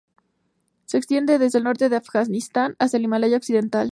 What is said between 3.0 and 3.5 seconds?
Himalaya